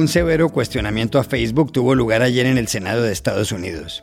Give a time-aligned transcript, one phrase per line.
[0.00, 4.02] Un severo cuestionamiento a Facebook tuvo lugar ayer en el Senado de Estados Unidos.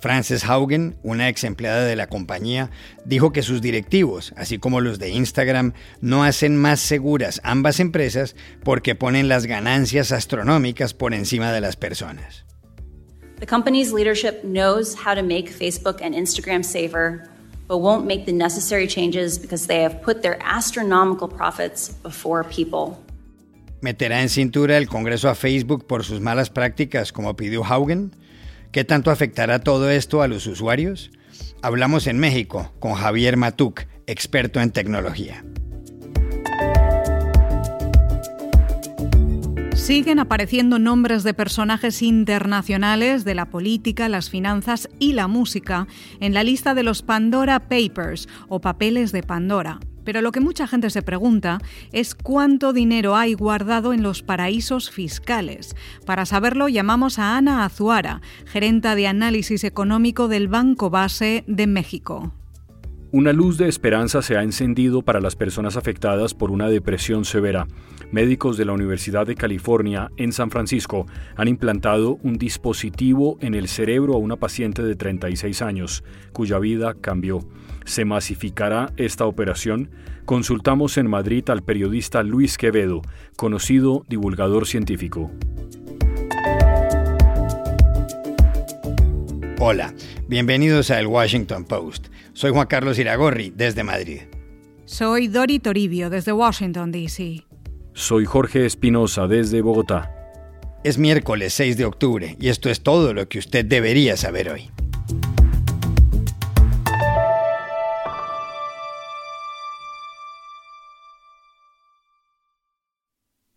[0.00, 2.72] Frances Haugen, una ex empleada de la compañía,
[3.04, 8.34] dijo que sus directivos, así como los de Instagram, no hacen más seguras ambas empresas
[8.64, 12.44] porque ponen las ganancias astronómicas por encima de las personas.
[13.38, 17.28] The company's leadership knows how to make Facebook and Instagram safer,
[17.68, 22.98] but won't make the necessary changes because they have put their astronomical profits before people.
[23.80, 28.10] ¿Meterá en cintura el Congreso a Facebook por sus malas prácticas, como pidió Haugen?
[28.72, 31.10] ¿Qué tanto afectará todo esto a los usuarios?
[31.62, 35.44] Hablamos en México con Javier Matuk, experto en tecnología.
[39.88, 45.86] Siguen apareciendo nombres de personajes internacionales de la política, las finanzas y la música
[46.20, 49.80] en la lista de los Pandora Papers o papeles de Pandora.
[50.04, 51.56] Pero lo que mucha gente se pregunta
[51.90, 55.74] es cuánto dinero hay guardado en los paraísos fiscales.
[56.04, 62.34] Para saberlo llamamos a Ana Azuara, gerenta de análisis económico del Banco Base de México.
[63.10, 67.66] Una luz de esperanza se ha encendido para las personas afectadas por una depresión severa.
[68.10, 71.04] Médicos de la Universidad de California en San Francisco
[71.36, 76.94] han implantado un dispositivo en el cerebro a una paciente de 36 años, cuya vida
[76.98, 77.40] cambió.
[77.84, 79.90] ¿Se masificará esta operación?
[80.24, 83.02] Consultamos en Madrid al periodista Luis Quevedo,
[83.36, 85.30] conocido divulgador científico.
[89.60, 89.92] Hola,
[90.28, 92.08] bienvenidos a El Washington Post.
[92.32, 94.20] Soy Juan Carlos Iragorri, desde Madrid.
[94.86, 97.47] Soy Dori Toribio, desde Washington, D.C.
[97.98, 100.14] Soy Jorge Espinosa, desde Bogotá.
[100.84, 104.70] Es miércoles 6 de octubre y esto es todo lo que usted debería saber hoy.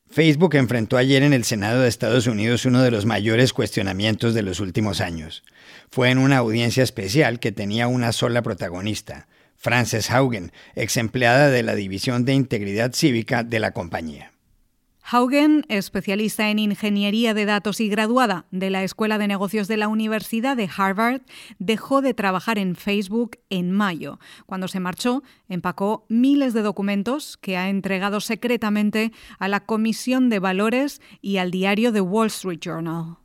[0.09, 4.41] Facebook enfrentó ayer en el Senado de Estados Unidos uno de los mayores cuestionamientos de
[4.41, 5.43] los últimos años.
[5.91, 9.27] Fue en una audiencia especial que tenía una sola protagonista,
[9.61, 14.31] Frances Haugen, ex empleada de la División de Integridad Cívica de la compañía.
[15.03, 19.87] Haugen, especialista en ingeniería de datos y graduada de la Escuela de Negocios de la
[19.87, 21.21] Universidad de Harvard,
[21.59, 24.19] dejó de trabajar en Facebook en mayo.
[24.47, 30.39] Cuando se marchó, empacó miles de documentos que ha entregado secretamente a la Comisión de
[30.39, 33.20] Valores y al diario The Wall Street Journal.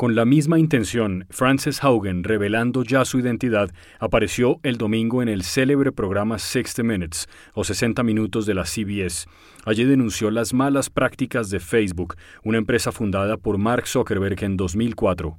[0.00, 3.68] Con la misma intención, Frances Haugen, revelando ya su identidad,
[3.98, 9.26] apareció el domingo en el célebre programa 60 Minutes, o 60 minutos de la CBS.
[9.66, 15.38] Allí denunció las malas prácticas de Facebook, una empresa fundada por Mark Zuckerberg en 2004.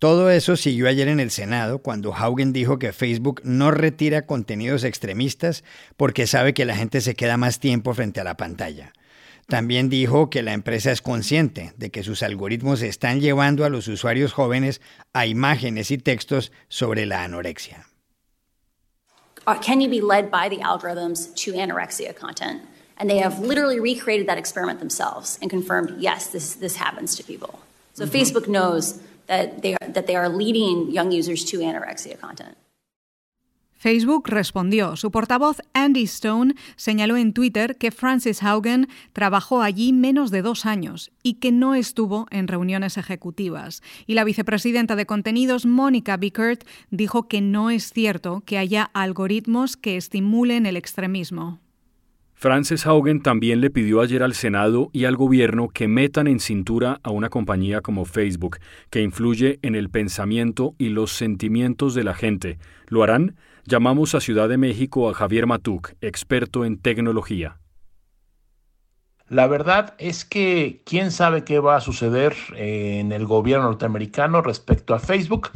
[0.00, 4.82] Todo eso siguió ayer en el Senado cuando Haugen dijo que Facebook no retira contenidos
[4.82, 5.62] extremistas
[5.96, 8.92] porque sabe que la gente se queda más tiempo frente a la pantalla.
[9.48, 13.88] También dijo que la empresa es consciente de que sus algoritmos están llevando a los
[13.88, 14.82] usuarios jóvenes
[15.14, 17.86] a imágenes y textos sobre la anorexia.
[19.46, 22.60] Uh, can you be led by the algorithms to anorexia content?
[22.98, 27.22] And they have literally recreated that experiment themselves and confirmed, yes, this, this happens to
[27.22, 27.58] people.
[27.94, 28.18] So mm -hmm.
[28.18, 32.54] Facebook knows that they, are, that they are leading young users to anorexia content.
[33.78, 34.96] Facebook respondió.
[34.96, 40.66] Su portavoz Andy Stone señaló en Twitter que Francis Haugen trabajó allí menos de dos
[40.66, 43.82] años y que no estuvo en reuniones ejecutivas.
[44.06, 49.76] Y la vicepresidenta de contenidos, Mónica Bickert, dijo que no es cierto que haya algoritmos
[49.76, 51.60] que estimulen el extremismo.
[52.40, 57.00] Frances Haugen también le pidió ayer al Senado y al gobierno que metan en cintura
[57.02, 58.58] a una compañía como Facebook,
[58.90, 62.58] que influye en el pensamiento y los sentimientos de la gente.
[62.86, 63.34] ¿Lo harán?
[63.70, 67.58] Llamamos a Ciudad de México a Javier Matuk, experto en tecnología.
[69.28, 74.94] La verdad es que quién sabe qué va a suceder en el gobierno norteamericano respecto
[74.94, 75.50] a Facebook.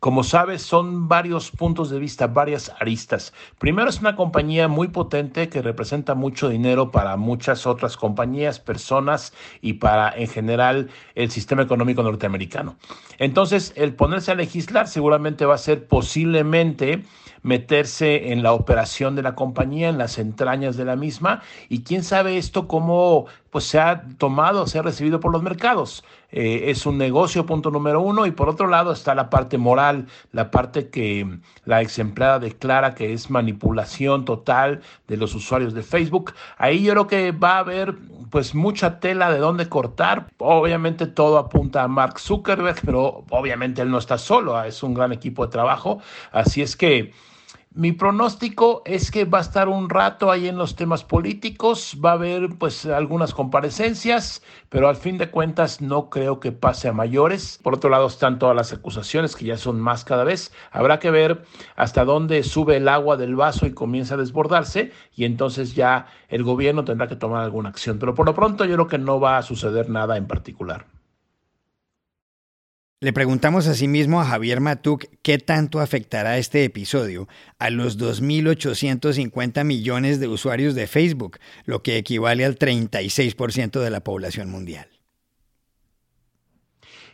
[0.00, 3.32] Como sabes, son varios puntos de vista, varias aristas.
[3.58, 9.32] Primero es una compañía muy potente que representa mucho dinero para muchas otras compañías, personas
[9.62, 12.76] y para en general el sistema económico norteamericano.
[13.18, 17.02] Entonces, el ponerse a legislar seguramente va a ser posiblemente
[17.42, 22.02] meterse en la operación de la compañía, en las entrañas de la misma, y quién
[22.02, 23.26] sabe esto cómo
[23.56, 26.04] pues se ha tomado, se ha recibido por los mercados.
[26.30, 30.08] Eh, es un negocio, punto número uno, y por otro lado está la parte moral,
[30.30, 35.82] la parte que la ex empleada declara que es manipulación total de los usuarios de
[35.82, 36.34] Facebook.
[36.58, 37.94] Ahí yo creo que va a haber
[38.30, 40.26] pues mucha tela de dónde cortar.
[40.36, 45.12] Obviamente todo apunta a Mark Zuckerberg, pero obviamente él no está solo, es un gran
[45.12, 47.14] equipo de trabajo, así es que
[47.78, 52.12] Mi pronóstico es que va a estar un rato ahí en los temas políticos, va
[52.12, 56.94] a haber pues algunas comparecencias, pero al fin de cuentas no creo que pase a
[56.94, 57.60] mayores.
[57.62, 60.54] Por otro lado están todas las acusaciones que ya son más cada vez.
[60.70, 61.44] Habrá que ver
[61.76, 66.44] hasta dónde sube el agua del vaso y comienza a desbordarse y entonces ya el
[66.44, 67.98] gobierno tendrá que tomar alguna acción.
[67.98, 70.86] Pero por lo pronto yo creo que no va a suceder nada en particular.
[72.98, 77.28] Le preguntamos asimismo a Javier Matuk qué tanto afectará este episodio
[77.58, 84.00] a los 2.850 millones de usuarios de Facebook, lo que equivale al 36% de la
[84.00, 84.88] población mundial.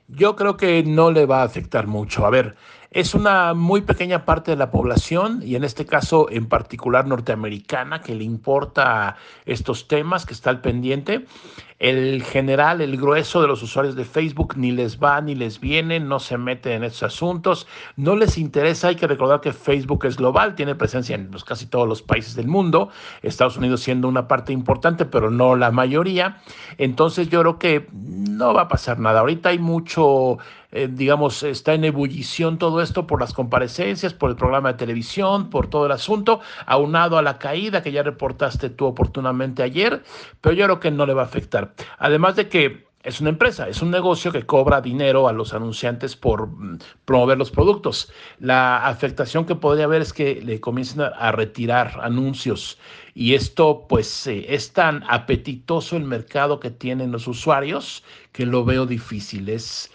[0.07, 2.27] Yo creo que no le va a afectar mucho.
[2.27, 2.55] A ver,
[2.93, 8.03] es una muy pequeña parte de la población y en este caso en particular norteamericana
[8.03, 9.17] que le importa
[9.47, 11.25] estos temas, que está al pendiente.
[11.79, 15.99] El general, el grueso de los usuarios de Facebook ni les va ni les viene,
[15.99, 17.67] no se mete en estos asuntos,
[17.97, 18.89] no les interesa.
[18.89, 22.37] Hay que recordar que Facebook es global, tiene presencia en pues, casi todos los países
[22.37, 22.91] del mundo,
[23.23, 26.41] Estados Unidos siendo una parte importante, pero no la mayoría.
[26.79, 29.21] Entonces yo creo que no va a pasar nada.
[29.21, 30.39] Ahorita hay mucho
[30.73, 35.51] eh, digamos, está en ebullición todo esto por las comparecencias, por el programa de televisión,
[35.51, 40.03] por todo el asunto, aunado a la caída que ya reportaste tú oportunamente ayer,
[40.41, 41.75] pero yo creo que no le va a afectar.
[41.99, 46.15] Además de que es una empresa, es un negocio que cobra dinero a los anunciantes
[46.15, 48.13] por mm, promover los productos.
[48.39, 52.79] La afectación que podría haber es que le comiencen a, retirar anuncios
[53.15, 58.65] y esto pues eh, es tan apetitoso el mercado que tienen los usuarios que lo
[58.65, 59.49] veo difícil.
[59.49, 59.91] Es,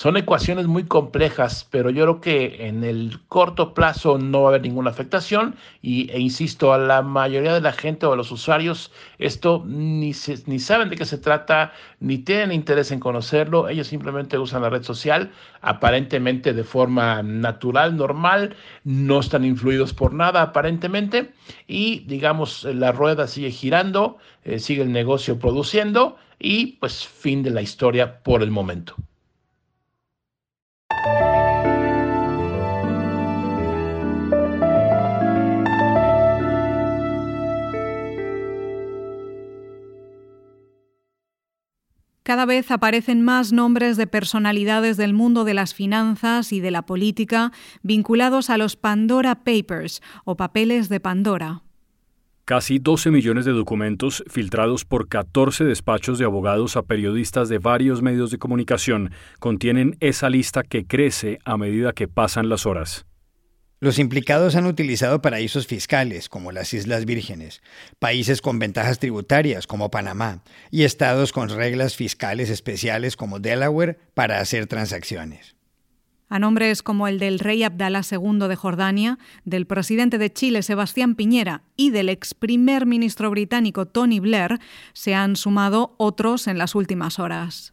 [0.00, 4.48] son ecuaciones muy complejas, pero yo creo que en el corto plazo no va a
[4.52, 8.32] haber ninguna afectación y, e insisto, a la mayoría de la gente o a los
[8.32, 10.12] usuarios esto ni,
[10.46, 14.70] ni saben de qué se trata, ni tienen interés en conocerlo, ellos simplemente usan la
[14.70, 21.34] red social aparentemente de forma natural, normal, no están influidos por nada aparentemente
[21.68, 27.50] y digamos la rueda sigue girando, eh, sigue el negocio produciendo y pues fin de
[27.50, 28.96] la historia por el momento.
[42.30, 46.82] Cada vez aparecen más nombres de personalidades del mundo de las finanzas y de la
[46.82, 47.50] política
[47.82, 51.64] vinculados a los Pandora Papers o papeles de Pandora.
[52.44, 58.00] Casi 12 millones de documentos filtrados por 14 despachos de abogados a periodistas de varios
[58.00, 59.10] medios de comunicación
[59.40, 63.06] contienen esa lista que crece a medida que pasan las horas.
[63.82, 67.62] Los implicados han utilizado paraísos fiscales, como las Islas Vírgenes,
[67.98, 74.38] países con ventajas tributarias, como Panamá, y estados con reglas fiscales especiales, como Delaware, para
[74.40, 75.56] hacer transacciones.
[76.28, 81.14] A nombres como el del rey Abdalá II de Jordania, del presidente de Chile Sebastián
[81.14, 84.60] Piñera y del ex primer ministro británico Tony Blair,
[84.92, 87.72] se han sumado otros en las últimas horas.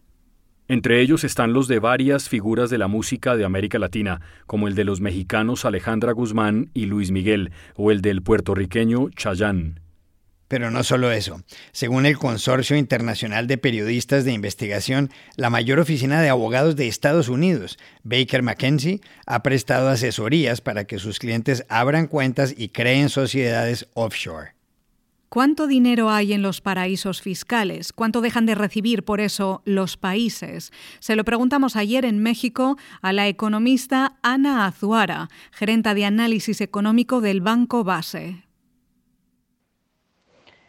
[0.69, 4.75] Entre ellos están los de varias figuras de la música de América Latina, como el
[4.75, 9.75] de los mexicanos Alejandra Guzmán y Luis Miguel, o el del puertorriqueño Chayanne.
[10.49, 11.41] Pero no solo eso.
[11.71, 17.29] Según el Consorcio Internacional de Periodistas de Investigación, la mayor oficina de abogados de Estados
[17.29, 23.87] Unidos, Baker McKenzie, ha prestado asesorías para que sus clientes abran cuentas y creen sociedades
[23.93, 24.56] offshore.
[25.29, 27.91] ¿Cuánto dinero hay en los paraísos fiscales?
[27.91, 30.71] ¿Cuánto dejan de recibir por eso los países?
[30.99, 37.19] Se lo preguntamos ayer en México a la economista Ana Azuara, gerenta de análisis económico
[37.19, 38.46] del Banco Base.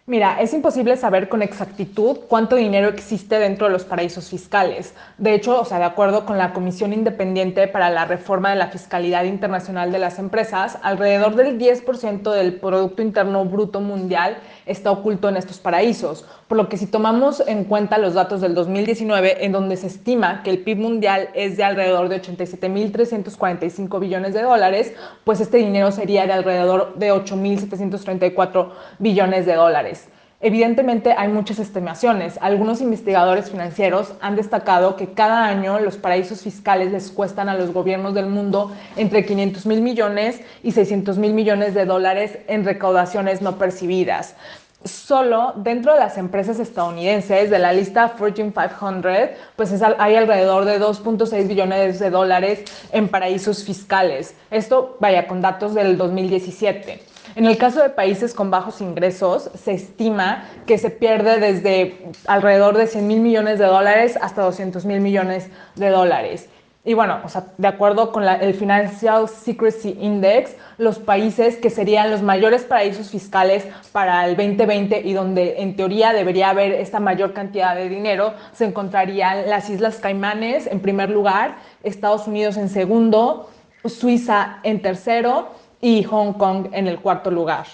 [0.08, 4.94] Mira, es imposible saber con exactitud cuánto dinero existe dentro de los paraísos fiscales.
[5.18, 8.68] De hecho, o sea, de acuerdo con la Comisión Independiente para la Reforma de la
[8.68, 15.28] Fiscalidad Internacional de las Empresas, alrededor del 10% del Producto Interno Bruto Mundial está oculto
[15.28, 16.24] en estos paraísos.
[16.48, 20.42] Por lo que si tomamos en cuenta los datos del 2019, en donde se estima
[20.42, 25.92] que el PIB mundial es de alrededor de 87.345 billones de dólares, pues este dinero
[25.92, 29.97] sería de alrededor de 8.734 billones de dólares.
[30.40, 32.38] Evidentemente hay muchas estimaciones.
[32.40, 37.72] Algunos investigadores financieros han destacado que cada año los paraísos fiscales les cuestan a los
[37.72, 43.42] gobiernos del mundo entre 500 mil millones y 600 mil millones de dólares en recaudaciones
[43.42, 44.36] no percibidas.
[44.84, 50.80] Solo dentro de las empresas estadounidenses de la lista Fortune 500, pues hay alrededor de
[50.80, 54.36] 2.6 billones de dólares en paraísos fiscales.
[54.52, 57.02] Esto, vaya, con datos del 2017.
[57.34, 62.76] En el caso de países con bajos ingresos, se estima que se pierde desde alrededor
[62.76, 66.48] de 100 mil millones de dólares hasta 200 mil millones de dólares.
[66.88, 72.10] Y bueno, o sea, de acuerdo con el Financial Secrecy Index, los países que serían
[72.10, 77.34] los mayores paraísos fiscales para el 2020 y donde en teoría debería haber esta mayor
[77.34, 83.50] cantidad de dinero, se encontrarían las Islas Caimanes en primer lugar, Estados Unidos en segundo,
[83.84, 85.48] Suiza en tercero
[85.82, 87.66] y Hong Kong en el cuarto lugar.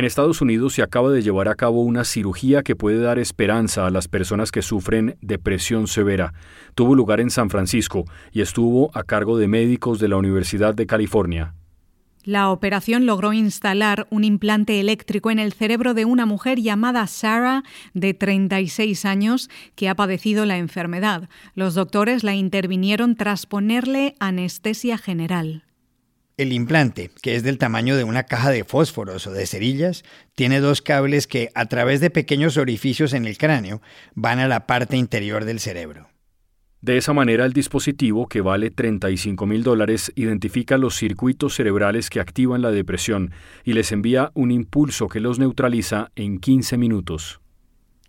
[0.00, 3.86] En Estados Unidos se acaba de llevar a cabo una cirugía que puede dar esperanza
[3.86, 6.32] a las personas que sufren depresión severa.
[6.74, 10.86] Tuvo lugar en San Francisco y estuvo a cargo de médicos de la Universidad de
[10.86, 11.52] California.
[12.24, 17.62] La operación logró instalar un implante eléctrico en el cerebro de una mujer llamada Sarah,
[17.92, 21.28] de 36 años, que ha padecido la enfermedad.
[21.54, 25.64] Los doctores la intervinieron tras ponerle anestesia general.
[26.36, 30.60] El implante, que es del tamaño de una caja de fósforos o de cerillas, tiene
[30.60, 33.82] dos cables que, a través de pequeños orificios en el cráneo,
[34.14, 36.08] van a la parte interior del cerebro.
[36.82, 42.20] De esa manera, el dispositivo, que vale 35 mil dólares, identifica los circuitos cerebrales que
[42.20, 43.32] activan la depresión
[43.64, 47.40] y les envía un impulso que los neutraliza en 15 minutos.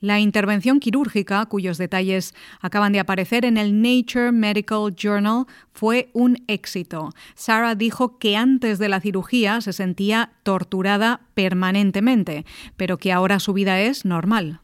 [0.01, 6.43] La intervención quirúrgica, cuyos detalles acaban de aparecer en el Nature Medical Journal, fue un
[6.48, 7.12] éxito.
[7.36, 12.46] Sarah dijo que antes de la cirugía se sentía torturada permanentemente,
[12.77, 14.62] pero que ahora su vida es normal.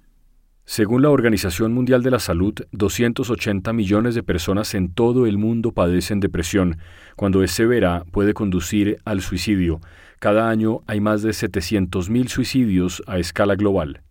[0.65, 5.71] Según la Organización Mundial de la Salud, 280 millones de personas en todo el mundo
[5.71, 6.77] padecen depresión.
[7.15, 9.81] Cuando es severa, puede conducir al suicidio.
[10.17, 14.01] Cada año hay más de 700.000 suicidios a escala global.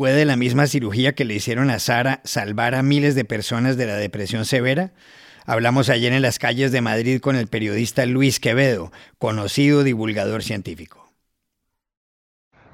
[0.00, 3.84] ¿Puede la misma cirugía que le hicieron a Sara salvar a miles de personas de
[3.84, 4.92] la depresión severa?
[5.44, 11.12] Hablamos ayer en las calles de Madrid con el periodista Luis Quevedo, conocido divulgador científico.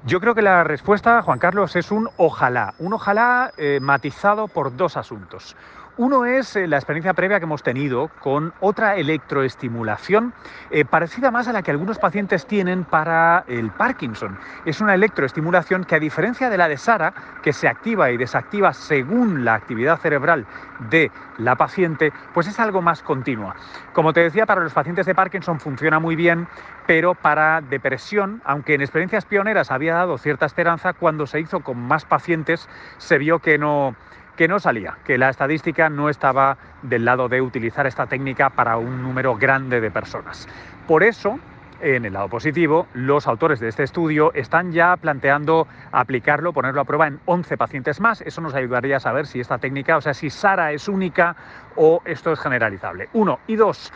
[0.05, 4.77] Yo creo que la respuesta, Juan Carlos, es un ojalá, un ojalá eh, matizado por
[4.77, 5.57] dos asuntos.
[5.97, 10.31] Uno es eh, la experiencia previa que hemos tenido con otra electroestimulación
[10.69, 14.37] eh, parecida más a la que algunos pacientes tienen para el Parkinson.
[14.65, 18.73] Es una electroestimulación que a diferencia de la de Sara, que se activa y desactiva
[18.73, 20.45] según la actividad cerebral
[20.91, 23.55] de la paciente, pues es algo más continua.
[23.93, 26.47] Como te decía, para los pacientes de Parkinson funciona muy bien,
[26.85, 31.79] pero para depresión, aunque en experiencias pioneras había dado cierta esperanza, cuando se hizo con
[31.79, 33.95] más pacientes se vio que no
[34.37, 38.77] que no salía, que la estadística no estaba del lado de utilizar esta técnica para
[38.77, 40.47] un número grande de personas.
[40.87, 41.39] Por eso,
[41.81, 46.85] en el lado positivo, los autores de este estudio están ya planteando aplicarlo, ponerlo a
[46.85, 48.21] prueba en 11 pacientes más.
[48.21, 51.35] Eso nos ayudaría a saber si esta técnica, o sea, si SARA es única
[51.75, 53.09] o esto es generalizable.
[53.13, 53.39] Uno.
[53.47, 53.91] Y dos,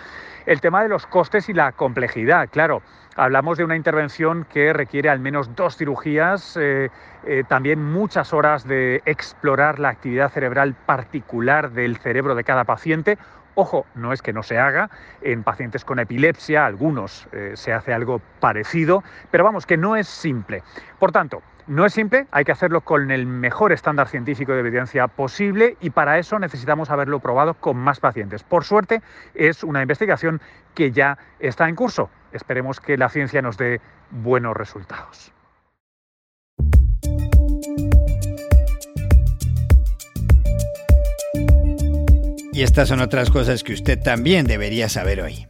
[0.45, 2.49] el tema de los costes y la complejidad.
[2.49, 2.81] Claro,
[3.15, 6.89] hablamos de una intervención que requiere al menos dos cirugías, eh,
[7.25, 13.17] eh, también muchas horas de explorar la actividad cerebral particular del cerebro de cada paciente.
[13.53, 14.89] Ojo, no es que no se haga,
[15.21, 20.07] en pacientes con epilepsia, algunos eh, se hace algo parecido, pero vamos, que no es
[20.07, 20.63] simple.
[20.99, 25.07] Por tanto, no es simple, hay que hacerlo con el mejor estándar científico de evidencia
[25.07, 28.43] posible y para eso necesitamos haberlo probado con más pacientes.
[28.43, 29.01] Por suerte,
[29.33, 30.41] es una investigación
[30.75, 32.09] que ya está en curso.
[32.31, 35.33] Esperemos que la ciencia nos dé buenos resultados.
[42.53, 45.47] Y estas son otras cosas que usted también debería saber hoy.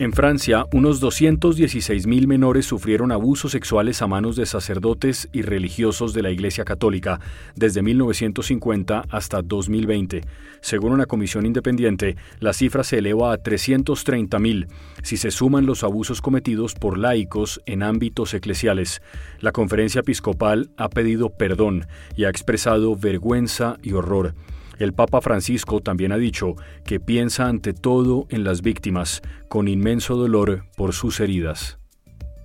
[0.00, 6.22] En Francia, unos 216.000 menores sufrieron abusos sexuales a manos de sacerdotes y religiosos de
[6.22, 7.20] la Iglesia Católica
[7.54, 10.22] desde 1950 hasta 2020.
[10.62, 14.68] Según una comisión independiente, la cifra se eleva a 330.000
[15.02, 19.02] si se suman los abusos cometidos por laicos en ámbitos eclesiales.
[19.40, 24.34] La conferencia episcopal ha pedido perdón y ha expresado vergüenza y horror.
[24.80, 26.54] El Papa Francisco también ha dicho
[26.86, 29.20] que piensa ante todo en las víctimas,
[29.50, 31.78] con inmenso dolor por sus heridas.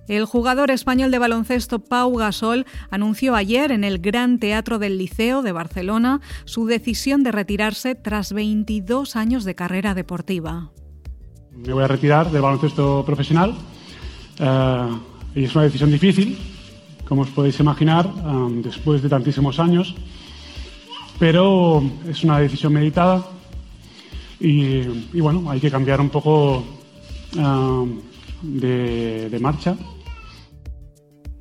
[0.06, 5.40] El jugador español de baloncesto Pau Gasol anunció ayer en el Gran Teatro del Liceo
[5.40, 10.72] de Barcelona su decisión de retirarse tras 22 años de carrera deportiva.
[11.52, 13.54] Me voy a retirar del baloncesto profesional
[14.38, 14.88] eh,
[15.34, 16.38] y es una decisión difícil,
[17.08, 19.96] como os podéis imaginar, eh, después de tantísimos años
[21.18, 23.26] pero es una decisión meditada
[24.38, 24.82] y,
[25.20, 26.64] bueno, hay que cambiar un poco
[27.38, 27.84] ah,
[28.42, 29.76] de, de marcha.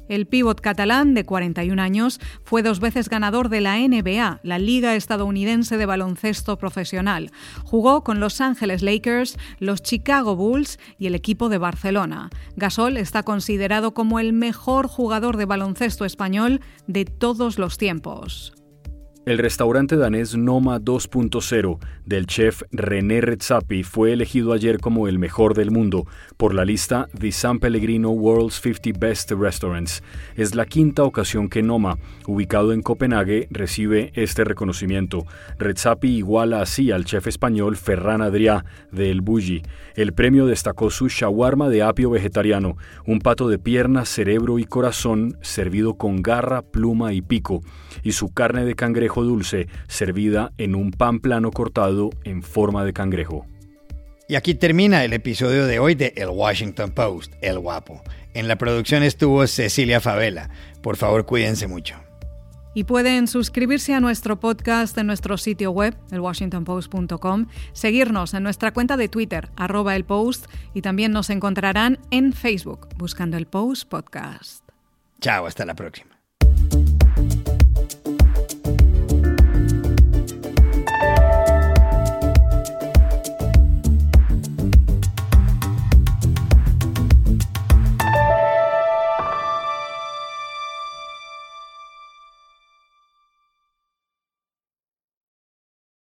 [0.07, 4.95] El pívot catalán, de 41 años, fue dos veces ganador de la NBA, la Liga
[4.95, 7.31] Estadounidense de Baloncesto Profesional.
[7.63, 12.29] Jugó con Los Ángeles Lakers, los Chicago Bulls y el equipo de Barcelona.
[12.55, 18.53] Gasol está considerado como el mejor jugador de baloncesto español de todos los tiempos.
[19.25, 25.55] El restaurante danés Noma 2.0 del chef René Redzepi fue elegido ayer como el mejor
[25.55, 26.05] del mundo
[26.37, 30.03] por la lista The San Pellegrino World's 50 Best Restaurants.
[30.35, 35.25] Es la quinta ocasión que Noma, ubicado en Copenhague, recibe este reconocimiento.
[35.57, 39.63] Redzepi iguala así al chef español Ferran Adrià de El Bulli.
[39.95, 42.77] El premio destacó su shawarma de apio vegetariano,
[43.07, 47.63] un pato de pierna, cerebro y corazón servido con garra, pluma y pico,
[48.03, 48.75] y su carne de
[49.15, 53.45] cangrejo dulce servida en un pan plano cortado en forma de cangrejo.
[54.27, 58.01] Y aquí termina el episodio de hoy de El Washington Post, El Guapo.
[58.33, 60.49] En la producción estuvo Cecilia Favela.
[60.81, 61.95] Por favor, cuídense mucho.
[62.73, 68.97] Y pueden suscribirse a nuestro podcast en nuestro sitio web, elwashingtonpost.com, seguirnos en nuestra cuenta
[68.97, 74.67] de Twitter, arroba el post, y también nos encontrarán en Facebook, buscando el Post Podcast.
[75.21, 76.14] Chao, hasta la próxima.